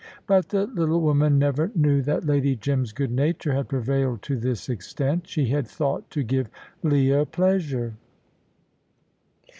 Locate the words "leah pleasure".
6.81-7.93